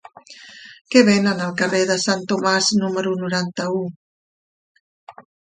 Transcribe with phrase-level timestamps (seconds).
[0.95, 3.87] Què venen al carrer de Sant Tomàs número noranta-u?